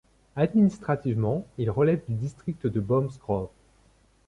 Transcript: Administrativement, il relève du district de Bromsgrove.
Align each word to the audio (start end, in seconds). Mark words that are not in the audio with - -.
Administrativement, 0.35 1.45
il 1.59 1.69
relève 1.69 2.01
du 2.09 2.15
district 2.15 2.65
de 2.65 2.79
Bromsgrove. 2.79 3.49